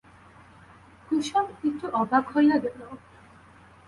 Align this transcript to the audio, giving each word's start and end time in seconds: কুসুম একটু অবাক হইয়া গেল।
কুসুম 1.07 1.45
একটু 1.67 1.85
অবাক 2.01 2.25
হইয়া 2.33 2.57
গেল। 2.63 2.79